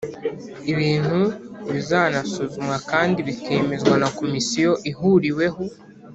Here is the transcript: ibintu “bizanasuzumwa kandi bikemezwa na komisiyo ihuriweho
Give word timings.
ibintu 0.71 1.19
“bizanasuzumwa 1.71 2.75
kandi 2.91 3.17
bikemezwa 3.27 3.93
na 4.01 4.09
komisiyo 4.17 4.71
ihuriweho 4.91 5.61